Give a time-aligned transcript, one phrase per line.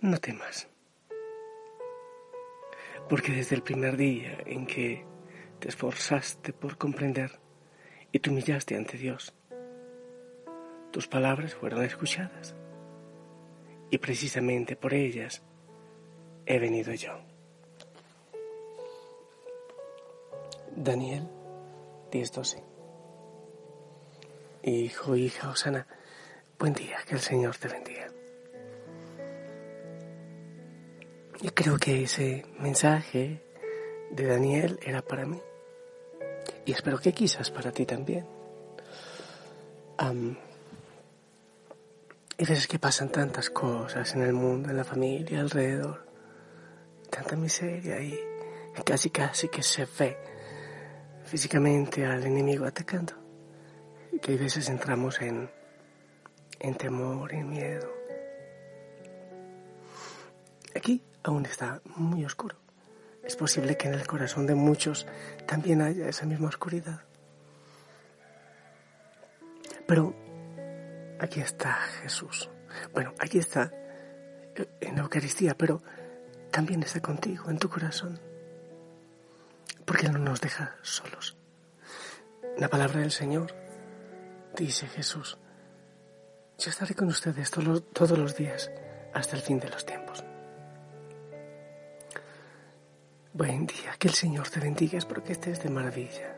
[0.00, 0.68] No temas.
[3.08, 5.04] Porque desde el primer día en que
[5.58, 7.40] te esforzaste por comprender
[8.12, 9.34] y te humillaste ante Dios,
[10.92, 12.54] tus palabras fueron escuchadas.
[13.90, 15.42] Y precisamente por ellas
[16.46, 17.18] he venido yo.
[20.76, 21.28] Daniel
[22.12, 22.62] 10:12.
[24.62, 25.88] Hijo, hija, Osana,
[26.56, 28.12] buen día, que el Señor te bendiga.
[31.40, 33.40] Y creo que ese mensaje
[34.10, 35.40] de Daniel era para mí.
[36.66, 38.26] Y espero que quizás para ti también.
[40.00, 40.34] Um,
[42.36, 46.06] y veces que pasan tantas cosas en el mundo, en la familia, alrededor.
[47.10, 48.18] Tanta miseria y
[48.84, 50.16] casi casi que se ve
[51.24, 53.12] físicamente al enemigo atacando.
[54.22, 55.50] Que a veces entramos en,
[56.60, 57.97] en temor, en miedo.
[60.78, 62.54] Aquí aún está muy oscuro.
[63.24, 65.08] Es posible que en el corazón de muchos
[65.44, 67.00] también haya esa misma oscuridad.
[69.88, 70.14] Pero
[71.18, 72.48] aquí está Jesús.
[72.94, 73.72] Bueno, aquí está
[74.80, 75.82] en la Eucaristía, pero
[76.52, 78.20] también está contigo, en tu corazón.
[79.84, 81.36] Porque Él no nos deja solos.
[82.56, 83.52] La palabra del Señor
[84.56, 85.38] dice Jesús,
[86.56, 88.70] yo estaré con ustedes todos los días
[89.12, 90.27] hasta el fin de los tiempos.
[93.38, 96.36] Buen día, que el Señor te bendiga, espero que estés de maravilla.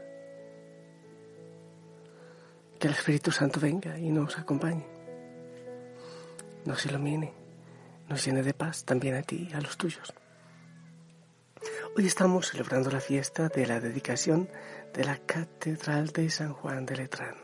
[2.78, 4.86] Que el Espíritu Santo venga y nos acompañe,
[6.66, 7.32] nos ilumine,
[8.06, 10.12] nos llene de paz también a ti y a los tuyos.
[11.96, 14.50] Hoy estamos celebrando la fiesta de la dedicación
[14.92, 17.36] de la Catedral de San Juan de Letrán.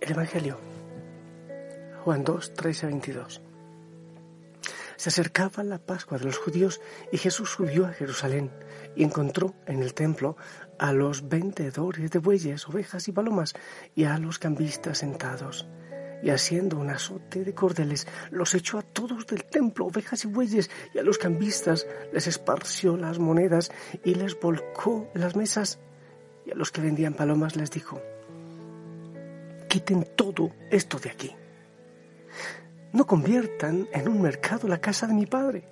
[0.00, 0.58] El Evangelio,
[2.04, 3.43] Juan 2, 13 a 22.
[4.96, 8.50] Se acercaba la Pascua de los judíos y Jesús subió a Jerusalén
[8.94, 10.36] y encontró en el templo
[10.78, 13.54] a los vendedores de bueyes, ovejas y palomas
[13.94, 15.66] y a los cambistas sentados.
[16.22, 20.70] Y haciendo un azote de cordeles, los echó a todos del templo, ovejas y bueyes,
[20.94, 23.70] y a los cambistas les esparció las monedas
[24.04, 25.78] y les volcó las mesas.
[26.46, 28.00] Y a los que vendían palomas les dijo,
[29.68, 31.36] quiten todo esto de aquí
[32.94, 35.64] no conviertan en un mercado la casa de mi Padre.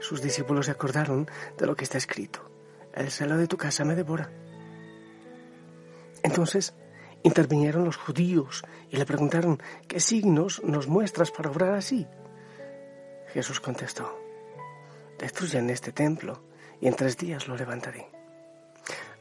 [0.00, 1.26] Sus discípulos se acordaron
[1.56, 2.40] de lo que está escrito.
[2.92, 4.30] El celo de tu casa me devora.
[6.22, 6.74] Entonces
[7.22, 12.06] intervinieron los judíos y le preguntaron, ¿qué signos nos muestras para obrar así?
[13.32, 14.18] Jesús contestó,
[15.18, 16.42] destruyan este templo
[16.82, 18.10] y en tres días lo levantaré.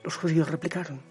[0.04, 1.02] Los judíos replicaron,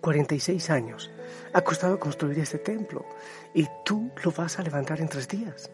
[0.00, 1.12] 46 años
[1.52, 3.06] ha costado construir este templo
[3.54, 5.70] y tú lo vas a levantar en tres días.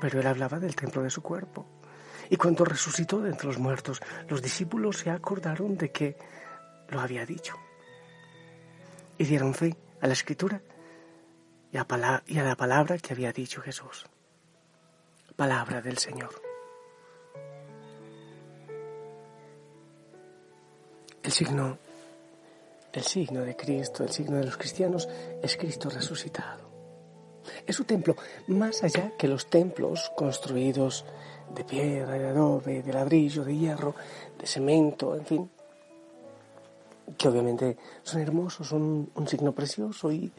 [0.00, 1.66] Pero él hablaba del templo de su cuerpo.
[2.30, 6.16] Y cuando resucitó de entre los muertos, los discípulos se acordaron de que
[6.88, 7.54] lo había dicho.
[9.16, 10.60] Y dieron fe a la escritura
[11.72, 11.86] y a,
[12.26, 14.06] y a la palabra que había dicho Jesús.
[15.36, 16.30] Palabra del Señor.
[21.22, 21.78] El signo
[22.92, 25.08] el signo de Cristo, el signo de los cristianos,
[25.42, 26.68] es Cristo resucitado.
[27.66, 28.16] Es su templo,
[28.48, 31.04] más allá que los templos construidos
[31.54, 33.94] de piedra, de adobe, de ladrillo, de hierro,
[34.38, 35.50] de cemento, en fin,
[37.16, 40.32] que obviamente son hermosos, son un signo precioso y,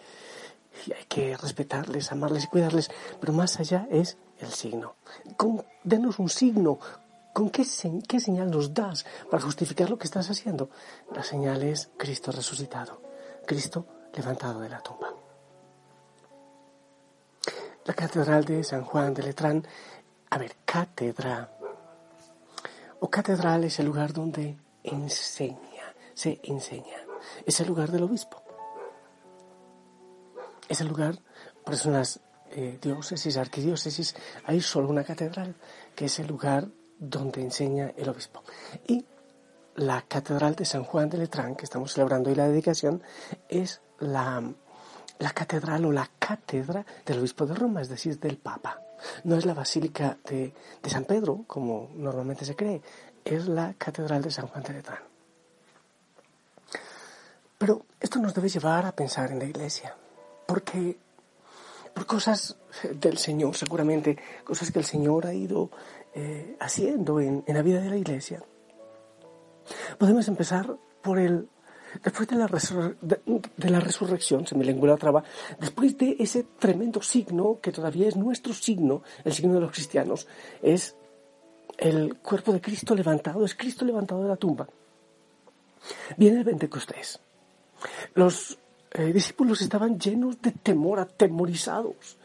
[0.88, 4.96] hay que respetarles, amarles y cuidarles, pero más allá es el signo.
[5.84, 6.80] denos un signo,
[7.34, 10.70] ¿Con qué, señal nos das para justificar lo que estás haciendo?
[11.14, 13.02] La señal es Cristo resucitado,
[13.46, 15.14] Cristo levantado de la tumba.
[17.86, 19.66] La catedral de San Juan de Letrán,
[20.30, 21.52] a ver, cátedra,
[23.00, 26.98] o catedral es el lugar donde enseña, se enseña.
[27.46, 28.42] Es el lugar del obispo.
[30.68, 31.20] Es el lugar,
[31.64, 31.90] por eso
[32.52, 34.16] en diócesis, arquidiócesis,
[34.46, 35.56] hay solo una catedral,
[35.96, 36.68] que es el lugar
[37.00, 38.44] donde enseña el obispo.
[38.88, 39.06] Y
[39.76, 43.02] la catedral de San Juan de Letrán, que estamos celebrando hoy la dedicación,
[43.48, 44.44] es la,
[45.18, 48.82] la catedral o la cátedra del obispo de Roma, es decir, del Papa.
[49.24, 50.54] No es la basílica de,
[50.84, 52.82] de San Pedro, como normalmente se cree,
[53.24, 55.00] es la catedral de San Juan de Letrán.
[57.58, 59.96] Pero esto nos debe llevar a pensar en la iglesia,
[60.46, 60.98] porque
[61.94, 62.56] por cosas
[62.94, 65.70] del Señor, seguramente, cosas que el Señor ha ido
[66.22, 68.44] eh, haciendo en, en la vida de la iglesia.
[69.98, 71.48] Podemos empezar por el
[72.04, 72.48] después de la,
[73.02, 75.24] de, la resurrección, se me lengua la traba,
[75.60, 80.28] después de ese tremendo signo que todavía es nuestro signo, el signo de los cristianos,
[80.62, 80.98] es
[81.78, 84.68] el cuerpo de Cristo levantado, es Cristo levantado de la tumba.
[86.18, 87.20] Viene el Pentecostés.
[88.14, 88.60] Los
[88.92, 92.18] eh, discípulos estaban llenos de temor, atemorizados,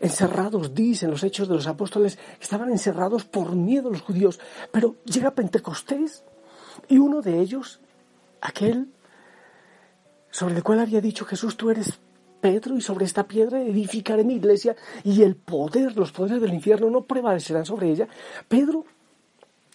[0.00, 4.40] encerrados, dicen los hechos de los apóstoles, estaban encerrados por miedo a los judíos.
[4.72, 6.24] Pero llega Pentecostés
[6.88, 7.80] y uno de ellos,
[8.40, 8.88] aquel
[10.30, 12.00] sobre el cual había dicho Jesús, tú eres
[12.40, 14.74] Pedro y sobre esta piedra edificaré mi iglesia
[15.04, 18.08] y el poder, los poderes del infierno no prevalecerán sobre ella.
[18.48, 18.84] Pedro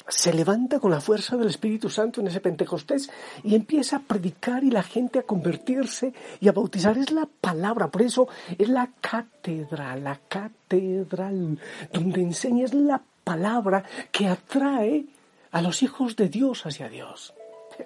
[0.08, 3.10] se levanta con la fuerza del Espíritu Santo en ese Pentecostés
[3.44, 6.98] y empieza a predicar y la gente a convertirse y a bautizar.
[6.98, 11.60] Es la palabra, por eso es la cátedra, la catedral,
[11.92, 15.06] donde enseña es la palabra que atrae
[15.52, 17.34] a los hijos de Dios hacia Dios.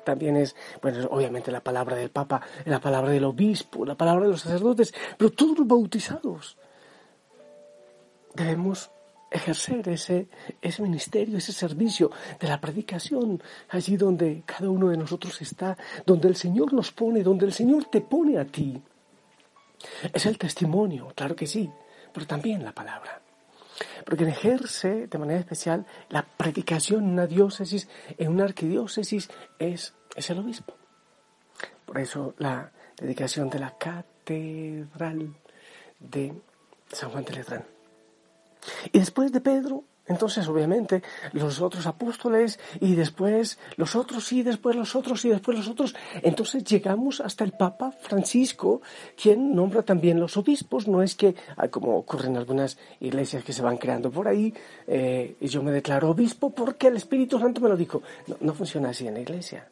[0.04, 4.32] También es, bueno, obviamente la palabra del Papa, la palabra del obispo, la palabra de
[4.32, 6.58] los sacerdotes, pero todos los bautizados
[8.36, 8.92] debemos
[9.32, 10.28] ejercer ese,
[10.62, 16.28] ese ministerio, ese servicio de la predicación, allí donde cada uno de nosotros está, donde
[16.28, 18.82] el Señor nos pone, donde el Señor te pone a ti.
[20.14, 21.70] Es el testimonio, claro que sí,
[22.14, 23.22] pero también la palabra.
[24.06, 27.88] Porque ejerce de manera especial la predicación en una diócesis,
[28.18, 30.74] en una arquidiócesis, es, es el obispo.
[31.86, 35.34] Por eso la dedicación de la catedral
[36.00, 36.34] de
[36.92, 37.79] San Juan de Letrán.
[38.92, 41.04] Y después de Pedro, entonces obviamente
[41.34, 45.96] los otros apóstoles y después los otros y después los otros y después los otros.
[46.24, 48.82] Entonces llegamos hasta el Papa Francisco,
[49.22, 50.88] quien nombra también los obispos.
[50.88, 51.36] No es que,
[51.70, 54.52] como ocurre en algunas iglesias que se van creando por ahí,
[54.88, 58.02] eh, y yo me declaro obispo porque el Espíritu Santo me lo dijo.
[58.26, 59.68] No, no funciona así en la iglesia.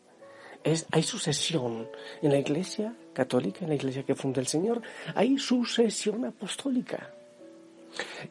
[0.63, 1.87] Es, hay sucesión
[2.21, 4.83] en la iglesia católica, en la iglesia que funda el Señor,
[5.15, 7.16] hay sucesión apostólica.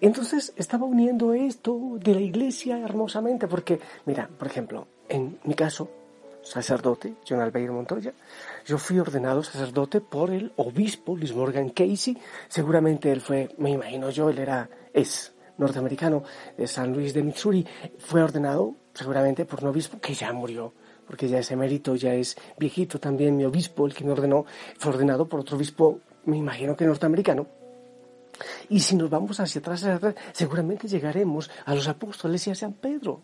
[0.00, 5.88] Entonces estaba uniendo esto de la iglesia hermosamente, porque, mira, por ejemplo, en mi caso,
[6.42, 8.12] sacerdote, John Albeiro Montoya,
[8.64, 12.16] yo fui ordenado sacerdote por el obispo Luis Morgan Casey,
[12.48, 16.22] seguramente él fue, me imagino yo, él era, es norteamericano
[16.56, 17.66] de San Luis de Missouri,
[17.98, 20.72] fue ordenado seguramente por un obispo que ya murió,
[21.06, 24.46] porque ya es emérito, ya es viejito también, mi obispo, el que me ordenó,
[24.78, 27.46] fue ordenado por otro obispo, me imagino que norteamericano,
[28.68, 29.86] y si nos vamos hacia atrás,
[30.32, 33.20] seguramente llegaremos a los apóstoles y a San Pedro.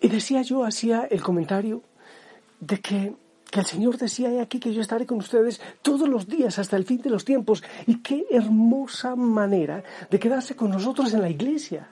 [0.00, 1.82] Y decía yo, hacía el comentario
[2.58, 3.14] de que,
[3.50, 6.84] que el Señor decía aquí que yo estaré con ustedes todos los días hasta el
[6.84, 7.62] fin de los tiempos.
[7.86, 11.88] Y qué hermosa manera de quedarse con nosotros en la iglesia.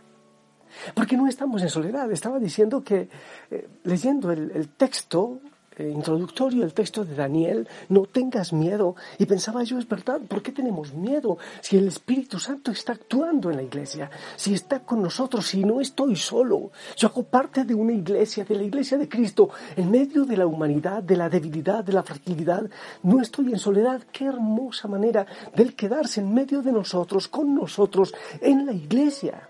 [0.94, 2.10] Porque no estamos en soledad.
[2.10, 3.08] Estaba diciendo que,
[3.50, 5.49] eh, leyendo el texto eh,
[5.88, 8.96] introductorio el texto de Daniel, no tengas miedo.
[9.18, 11.38] Y pensaba yo, es verdad, ¿por qué tenemos miedo?
[11.60, 15.80] Si el Espíritu Santo está actuando en la iglesia, si está con nosotros, si no
[15.80, 16.70] estoy solo.
[16.96, 20.46] Yo hago parte de una iglesia, de la iglesia de Cristo, en medio de la
[20.46, 22.68] humanidad, de la debilidad, de la fragilidad.
[23.02, 24.02] No estoy en soledad.
[24.12, 29.48] Qué hermosa manera del quedarse en medio de nosotros, con nosotros, en la iglesia.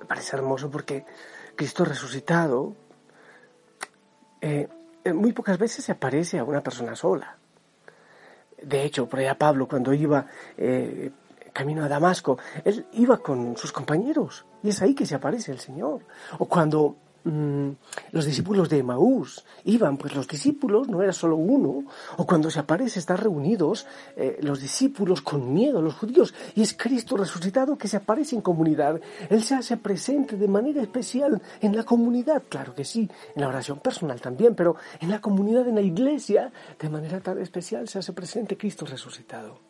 [0.00, 1.04] Me parece hermoso porque
[1.54, 2.74] Cristo resucitado
[4.46, 4.68] eh,
[5.02, 7.36] eh, muy pocas veces se aparece a una persona sola.
[8.62, 10.24] De hecho, por allá Pablo, cuando iba
[10.56, 11.10] eh,
[11.52, 15.58] camino a Damasco, él iba con sus compañeros y es ahí que se aparece el
[15.58, 16.02] Señor.
[16.38, 16.94] O cuando
[17.26, 17.70] Mm,
[18.12, 21.84] los discípulos de Maús iban, pues los discípulos no era solo uno,
[22.18, 26.74] o cuando se aparece, están reunidos eh, los discípulos con miedo, los judíos, y es
[26.74, 29.00] Cristo resucitado que se aparece en comunidad.
[29.28, 33.48] Él se hace presente de manera especial en la comunidad, claro que sí, en la
[33.48, 37.98] oración personal también, pero en la comunidad, en la iglesia, de manera tan especial se
[37.98, 39.65] hace presente Cristo resucitado.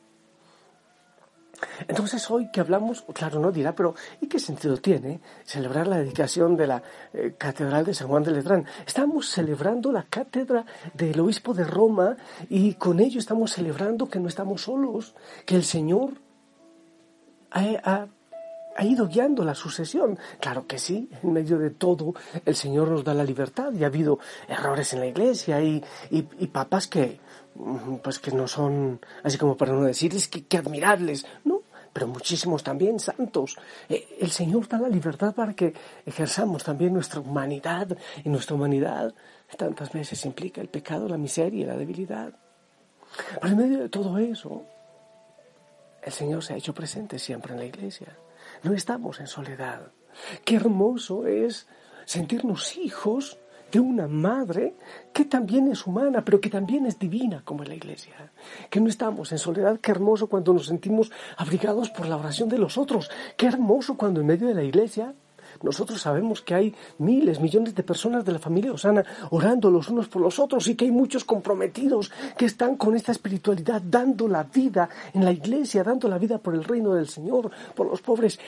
[1.88, 6.56] Entonces hoy que hablamos, claro, no dirá, pero ¿y qué sentido tiene celebrar la dedicación
[6.56, 6.82] de la
[7.12, 8.66] eh, Catedral de San Juan de Letrán?
[8.86, 12.16] Estamos celebrando la cátedra del obispo de Roma
[12.48, 16.14] y con ello estamos celebrando que no estamos solos, que el Señor
[17.50, 18.06] ha,
[18.84, 20.18] ido guiando la sucesión.
[20.40, 22.14] Claro que sí, en medio de todo
[22.44, 24.18] el Señor nos da la libertad y ha habido
[24.48, 25.82] errores en la iglesia y,
[26.52, 27.20] papas que,
[27.54, 31.62] mm, pues que no son, así como para no decir, es que, que admirables, ¿no?
[31.96, 33.56] pero muchísimos también santos.
[33.88, 35.72] Eh, el Señor da la libertad para que
[36.04, 37.88] ejerzamos también nuestra humanidad
[38.22, 39.14] y nuestra humanidad
[39.56, 42.34] tantas veces implica el pecado, la miseria la debilidad.
[43.40, 44.64] Pero en medio de todo eso,
[46.02, 48.08] el Señor se ha hecho presente siempre en la iglesia.
[48.66, 49.92] No estamos en soledad.
[50.44, 51.68] Qué hermoso es
[52.04, 53.38] sentirnos hijos
[53.70, 54.74] de una madre
[55.12, 58.32] que también es humana, pero que también es divina, como en la iglesia.
[58.68, 62.58] Que no estamos en soledad, qué hermoso cuando nos sentimos abrigados por la oración de
[62.58, 63.08] los otros.
[63.36, 65.14] Qué hermoso cuando en medio de la iglesia
[65.62, 70.08] nosotros sabemos que hay miles, millones de personas de la familia Osana orando los unos
[70.08, 74.44] por los otros y que hay muchos comprometidos que están con esta espiritualidad, dando la
[74.44, 78.38] vida en la iglesia, dando la vida por el reino del Señor, por los pobres.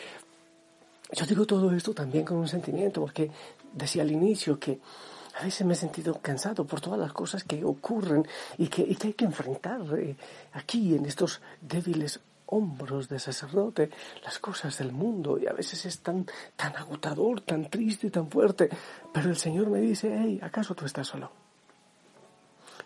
[1.13, 3.31] Yo digo todo esto también con un sentimiento, porque
[3.73, 4.79] decía al inicio que
[5.39, 8.27] a veces me he sentido cansado por todas las cosas que ocurren
[8.59, 10.17] y que, hay que enfrentar eh,
[10.53, 13.91] aquí en estos débiles hombros de sacerdote
[14.25, 16.27] las cosas del mundo y a veces es tan,
[16.57, 18.69] tan agotador, tan triste y tan fuerte.
[19.13, 21.31] Pero el Señor me dice, hey, ¿acaso tú estás solo?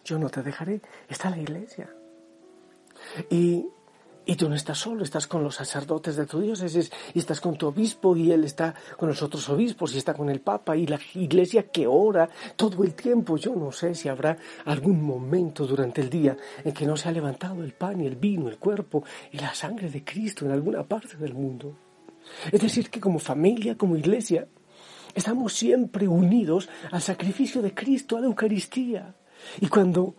[0.05, 1.89] Yo no te dejaré, está la iglesia.
[3.31, 3.67] Y
[4.25, 7.57] y tú no estás solo, estás con los sacerdotes de tu diócesis y estás con
[7.57, 10.87] tu obispo y él está con los otros obispos y está con el Papa y
[10.87, 13.37] la iglesia que ora todo el tiempo.
[13.37, 17.13] Yo no sé si habrá algún momento durante el día en que no se ha
[17.13, 20.85] levantado el pan y el vino, el cuerpo y la sangre de Cristo en alguna
[20.85, 21.75] parte del mundo.
[22.51, 24.47] Es decir, que como familia, como iglesia,
[25.15, 29.15] estamos siempre unidos al sacrificio de Cristo, a la Eucaristía.
[29.61, 30.15] Y cuando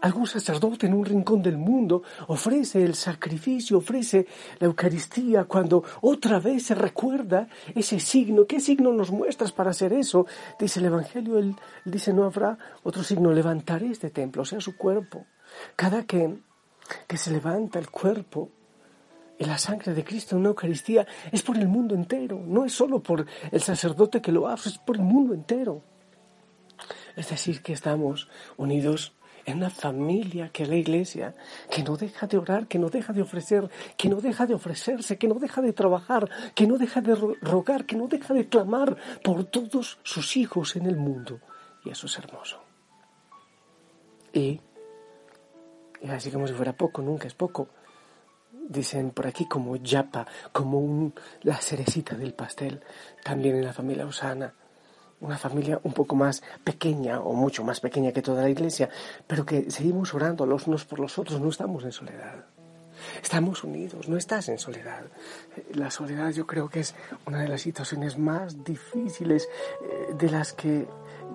[0.00, 4.26] algún sacerdote en un rincón del mundo ofrece el sacrificio, ofrece
[4.58, 8.46] la Eucaristía, cuando otra vez se recuerda ese signo.
[8.46, 10.26] ¿Qué signo nos muestras para hacer eso?
[10.58, 14.76] Dice el Evangelio, él dice, no habrá otro signo, levantaré este templo, o sea, su
[14.76, 15.26] cuerpo.
[15.76, 16.38] Cada que,
[17.06, 18.50] que se levanta el cuerpo,
[19.38, 22.72] y la sangre de Cristo en una Eucaristía es por el mundo entero, no es
[22.72, 25.82] solo por el sacerdote que lo hace, es por el mundo entero.
[27.16, 31.34] Es decir, que estamos unidos en una familia que es la iglesia,
[31.70, 35.18] que no deja de orar, que no deja de ofrecer, que no deja de ofrecerse,
[35.18, 38.96] que no deja de trabajar, que no deja de rogar, que no deja de clamar
[39.22, 41.40] por todos sus hijos en el mundo.
[41.84, 42.60] Y eso es hermoso.
[44.32, 44.60] Y,
[46.08, 47.68] así como si fuera poco, nunca es poco.
[48.66, 52.80] Dicen por aquí como yapa, como un, la cerecita del pastel,
[53.22, 54.54] también en la familia Osana
[55.24, 58.88] una familia un poco más pequeña o mucho más pequeña que toda la iglesia,
[59.26, 62.44] pero que seguimos orando los unos por los otros, no estamos en soledad.
[63.22, 65.04] Estamos unidos, no estás en soledad.
[65.72, 66.94] La soledad yo creo que es
[67.26, 69.48] una de las situaciones más difíciles
[69.82, 70.86] eh, de las que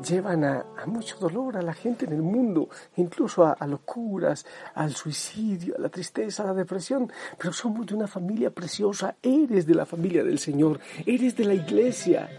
[0.08, 5.76] llevan a, mucho dolor a la gente en el mundo, incluso a, locuras, al suicidio,
[5.78, 7.12] a la tristeza, a la depresión.
[7.38, 11.54] Pero somos de una familia preciosa, eres de la familia del Señor, eres de la
[11.54, 12.30] iglesia.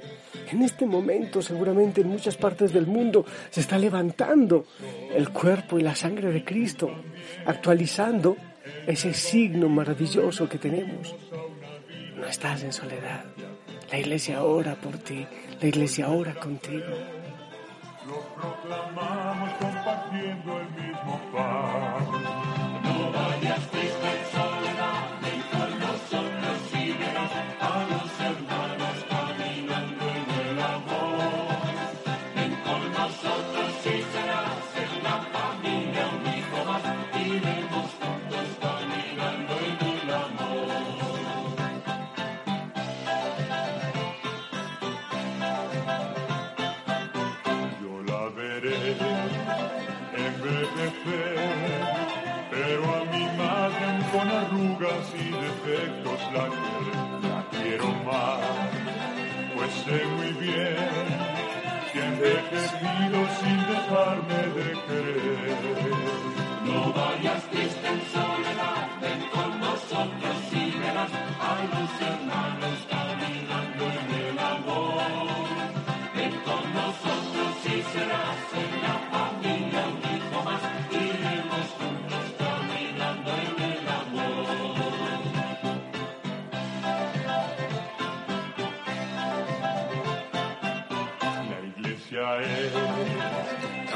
[0.50, 4.66] En este momento, seguramente en muchas partes del mundo, se está levantando
[5.14, 6.90] el cuerpo y la sangre de Cristo,
[7.46, 8.36] actualizando
[8.86, 11.14] ese signo maravilloso que tenemos.
[12.16, 13.24] No estás en soledad.
[13.90, 15.26] La iglesia ora por ti,
[15.60, 16.86] la iglesia ora contigo.
[18.06, 19.50] Lo proclamamos
[55.40, 58.40] defectos la que la quiero más,
[59.54, 61.30] pues sé muy bien
[61.92, 65.92] que he crecido sin dejarme de creer.
[66.64, 71.12] No vayas triste en soledad, ven con nosotros y verás
[71.48, 75.02] a los hermanos caminando en el amor.
[76.14, 78.69] Ven con nosotros y serás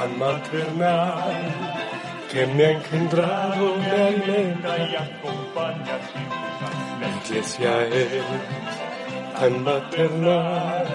[0.04, 1.32] tan maternal
[2.30, 5.96] que me ha engendrado, me alimenta y acompaña.
[7.00, 8.23] La iglesia es
[9.38, 10.87] tan maternal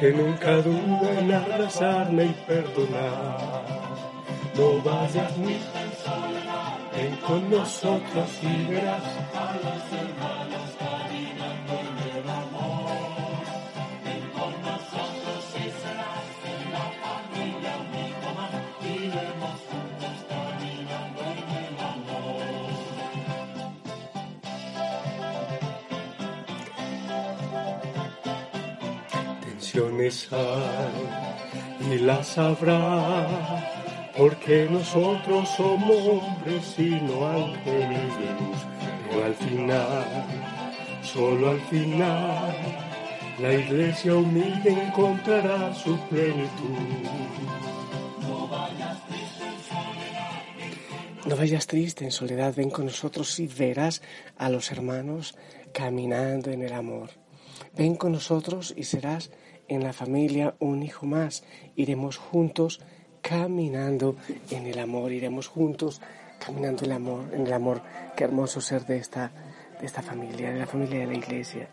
[0.00, 3.64] que nunca duda en abrazarme y perdonar.
[4.56, 5.58] No vayas ni
[6.94, 9.02] ven con nosotros y verás
[9.34, 10.55] a los hermanos
[31.90, 33.26] Y las habrá
[34.16, 39.08] porque nosotros somos hombres y no ángeles de.
[39.10, 40.26] Pero al final,
[41.02, 42.56] solo al final,
[43.38, 46.78] la iglesia humilde encontrará su plenitud.
[51.26, 54.00] No vayas triste en soledad, ven con nosotros y verás
[54.38, 55.36] a los hermanos
[55.74, 57.10] caminando en el amor.
[57.76, 59.30] Ven con nosotros y serás
[59.68, 61.44] en la familia un hijo más.
[61.74, 62.80] Iremos juntos
[63.22, 64.16] caminando
[64.50, 66.00] en el amor, iremos juntos
[66.38, 67.82] caminando en el amor, en el amor.
[68.16, 69.32] Qué hermoso ser de esta,
[69.80, 71.68] de esta familia, de la familia de la iglesia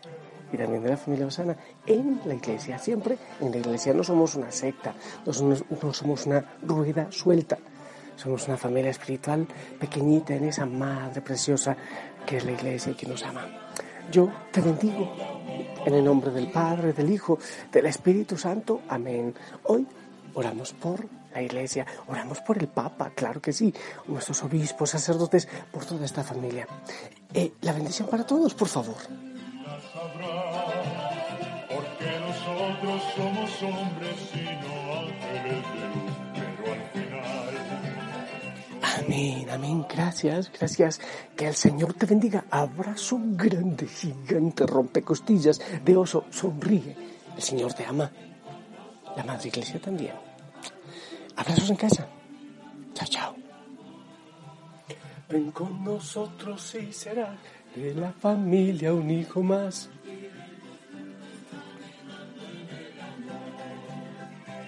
[0.52, 3.92] y también de la familia Osana en la iglesia, siempre en la iglesia.
[3.94, 7.58] No somos una secta, no somos, no somos una rueda suelta,
[8.16, 9.46] somos una familia espiritual
[9.78, 11.76] pequeñita en esa madre preciosa
[12.26, 13.46] que es la iglesia y que nos ama.
[14.10, 15.12] Yo te bendigo
[15.84, 17.38] en el nombre del Padre, del Hijo,
[17.72, 18.82] del Espíritu Santo.
[18.88, 19.34] Amén.
[19.64, 19.86] Hoy
[20.34, 23.74] oramos por la iglesia, oramos por el Papa, claro que sí,
[24.06, 26.66] nuestros obispos, sacerdotes, por toda esta familia.
[27.32, 28.96] Eh, la bendición para todos, por favor.
[31.68, 36.03] Porque nosotros somos hombres y no ángeles
[39.14, 41.00] Amén, amén, gracias, gracias.
[41.36, 42.46] Que el Señor te bendiga.
[42.50, 46.96] Abrazo grande, gigante, rompecostillas de oso, sonríe.
[47.36, 48.10] El Señor te ama.
[49.16, 50.14] La Madre Iglesia también.
[51.36, 52.08] Abrazos en casa.
[52.94, 53.36] Chao, chao.
[55.28, 57.38] Ven con nosotros y será
[57.76, 59.90] de la familia un hijo más.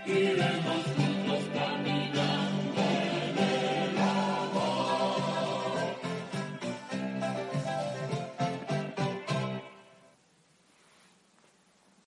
[0.07, 0.96] Iremos